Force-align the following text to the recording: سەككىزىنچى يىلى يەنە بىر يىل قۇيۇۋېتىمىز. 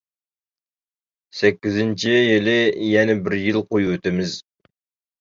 سەككىزىنچى 1.41 2.17
يىلى 2.17 2.57
يەنە 2.97 3.21
بىر 3.29 3.39
يىل 3.45 3.65
قۇيۇۋېتىمىز. 3.71 4.39